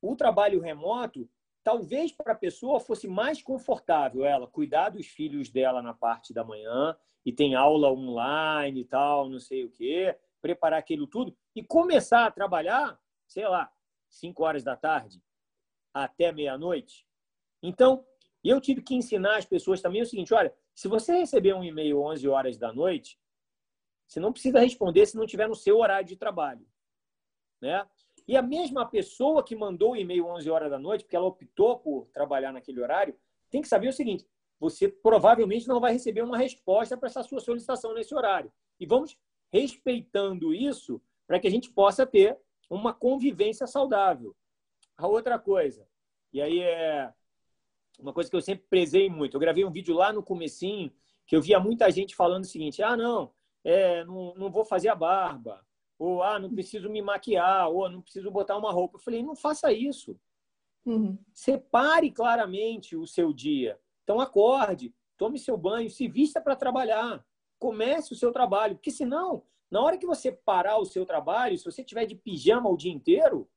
[0.00, 1.28] o trabalho remoto
[1.62, 6.44] talvez para a pessoa fosse mais confortável ela cuidar dos filhos dela na parte da
[6.44, 11.62] manhã e tem aula online e tal, não sei o quê, preparar aquilo tudo e
[11.62, 12.98] começar a trabalhar,
[13.28, 13.72] sei lá,
[14.08, 15.22] 5 horas da tarde
[15.94, 17.06] até meia-noite.
[17.62, 18.04] Então,
[18.42, 22.00] eu tive que ensinar as pessoas também o seguinte, olha, se você receber um e-mail
[22.00, 23.20] 11 horas da noite,
[24.08, 26.66] você não precisa responder se não tiver no seu horário de trabalho.
[27.62, 27.86] Né?
[28.26, 31.78] E a mesma pessoa que mandou o e-mail 11 horas da noite, porque ela optou
[31.78, 33.16] por trabalhar naquele horário,
[33.48, 34.26] tem que saber o seguinte:
[34.58, 38.52] você provavelmente não vai receber uma resposta para essa sua solicitação nesse horário.
[38.80, 39.16] E vamos
[39.50, 42.36] respeitando isso para que a gente possa ter
[42.68, 44.34] uma convivência saudável.
[44.96, 45.86] A outra coisa,
[46.32, 47.12] e aí é
[47.98, 49.36] uma coisa que eu sempre prezei muito.
[49.36, 50.92] Eu gravei um vídeo lá no comecinho
[51.26, 53.32] que eu via muita gente falando o seguinte: ah, não,
[53.62, 55.64] é, não, não vou fazer a barba,
[55.98, 58.96] ou ah, não preciso me maquiar, ou não preciso botar uma roupa.
[58.96, 60.18] Eu falei: não faça isso.
[60.84, 61.16] Uhum.
[61.32, 63.78] Separe claramente o seu dia.
[64.02, 67.24] Então, acorde, tome seu banho, se vista para trabalhar,
[67.58, 71.64] comece o seu trabalho, porque senão, na hora que você parar o seu trabalho, se
[71.64, 73.48] você tiver de pijama o dia inteiro,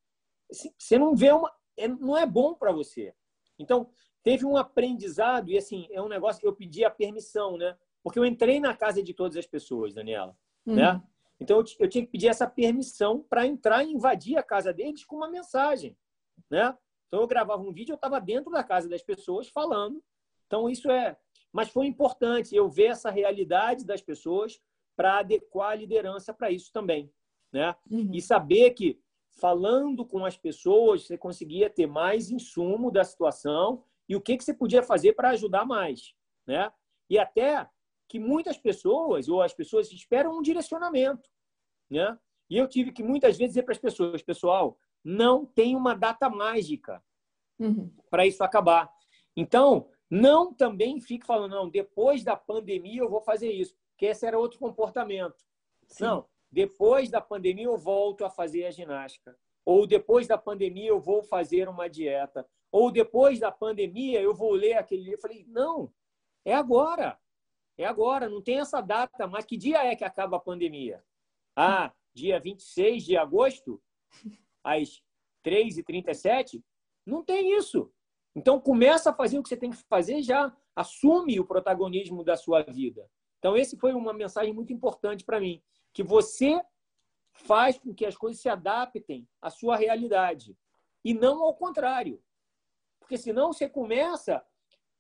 [0.78, 3.14] você não vê uma, é, não é bom para você.
[3.58, 3.90] Então,
[4.22, 7.76] teve um aprendizado e assim, é um negócio que eu pedi a permissão, né?
[8.04, 10.76] Porque eu entrei na casa de todas as pessoas, Daniela, uhum.
[10.76, 11.02] né?
[11.40, 15.04] Então eu, eu, tinha que pedir essa permissão para entrar e invadir a casa deles
[15.04, 15.98] com uma mensagem,
[16.50, 16.78] né?
[17.08, 20.02] Então eu gravava um vídeo, eu estava dentro da casa das pessoas falando.
[20.48, 21.18] Então isso é,
[21.52, 24.60] mas foi importante eu ver essa realidade das pessoas
[24.96, 27.12] para adequar a liderança para isso também,
[27.52, 27.76] né?
[27.90, 28.12] Uhum.
[28.14, 29.00] E saber que
[29.40, 34.44] falando com as pessoas, você conseguia ter mais insumo da situação e o que, que
[34.44, 36.14] você podia fazer para ajudar mais.
[36.48, 36.72] Né?
[37.10, 37.68] E até
[38.08, 41.30] que muitas pessoas, ou as pessoas, esperam um direcionamento.
[41.89, 42.18] Né?
[42.49, 46.30] E eu tive que muitas vezes dizer para as pessoas, pessoal, não tem uma data
[46.30, 47.03] mágica
[47.60, 47.91] uhum.
[48.10, 48.91] para isso acabar.
[49.36, 54.26] Então, não também fique falando, não, depois da pandemia eu vou fazer isso, porque esse
[54.26, 55.43] era outro comportamento.
[55.88, 56.03] Sim.
[56.06, 59.38] Não, depois da pandemia eu volto a fazer a ginástica.
[59.66, 62.47] Ou depois da pandemia eu vou fazer uma dieta.
[62.72, 65.18] Ou depois da pandemia eu vou ler aquele livro.
[65.18, 65.91] Eu falei, não,
[66.45, 67.20] é agora.
[67.78, 69.28] É agora, não tem essa data.
[69.28, 71.04] Mas que dia é que acaba a pandemia?
[71.56, 73.82] Ah, dia 26 de agosto,
[74.64, 75.02] às
[75.46, 76.64] 3h37?
[77.06, 77.92] Não tem isso.
[78.36, 80.56] Então, começa a fazer o que você tem que fazer já.
[80.76, 83.10] Assume o protagonismo da sua vida.
[83.40, 85.62] Então, esse foi uma mensagem muito importante para mim
[85.94, 86.62] que você
[87.32, 90.58] faz com que as coisas se adaptem à sua realidade
[91.04, 92.22] e não ao contrário.
[93.00, 94.44] Porque senão você começa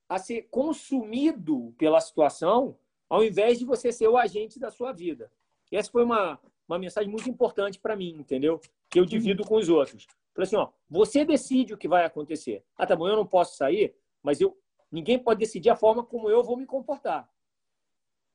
[0.07, 2.77] a ser consumido pela situação
[3.09, 5.31] ao invés de você ser o agente da sua vida.
[5.71, 8.59] E essa foi uma, uma mensagem muito importante para mim, entendeu?
[8.89, 10.07] Que eu divido com os outros.
[10.33, 12.63] Falei assim, ó, você decide o que vai acontecer.
[12.77, 14.57] Ah, tá bom, eu não posso sair, mas eu
[14.91, 17.29] ninguém pode decidir a forma como eu vou me comportar.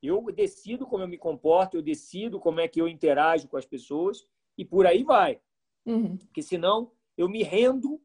[0.03, 3.67] Eu decido como eu me comporto, eu decido como é que eu interajo com as
[3.67, 5.41] pessoas e por aí vai.
[5.87, 6.17] Uhum.
[6.17, 8.01] Porque senão eu me rendo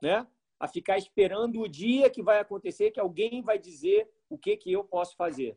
[0.00, 0.26] né,
[0.60, 4.70] a ficar esperando o dia que vai acontecer, que alguém vai dizer o que, que
[4.70, 5.56] eu posso fazer.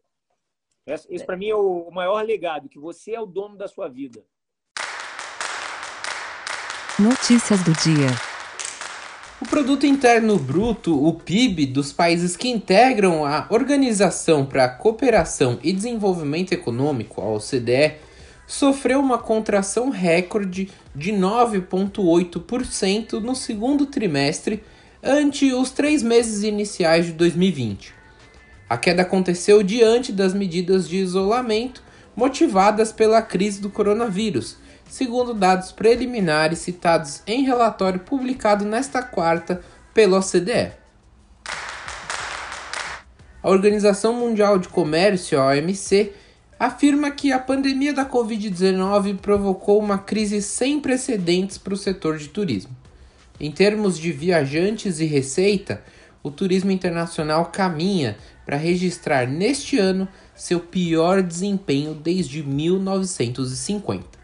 [0.87, 3.89] Esse, esse para mim é o maior legado, que você é o dono da sua
[3.89, 4.23] vida.
[6.97, 8.07] Notícias do dia.
[9.41, 15.59] O produto interno bruto, o PIB, dos países que integram a Organização para a Cooperação
[15.61, 17.97] e Desenvolvimento Econômico, a OCDE,
[18.47, 24.63] sofreu uma contração recorde de 9,8% no segundo trimestre
[25.03, 27.93] ante os três meses iniciais de 2020.
[28.69, 31.83] A queda aconteceu diante das medidas de isolamento
[32.15, 39.61] motivadas pela crise do coronavírus, segundo dados preliminares citados em relatório publicado nesta quarta
[39.93, 40.71] pela OCDE.
[43.41, 46.13] A Organização Mundial de Comércio, a OMC,
[46.57, 52.29] afirma que a pandemia da Covid-19 provocou uma crise sem precedentes para o setor de
[52.29, 52.82] turismo.
[53.39, 55.83] Em termos de viajantes e receita,
[56.21, 64.23] o turismo internacional caminha para registrar neste ano seu pior desempenho desde 1950.